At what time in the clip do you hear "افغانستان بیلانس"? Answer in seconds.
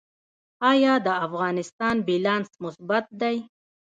1.25-2.49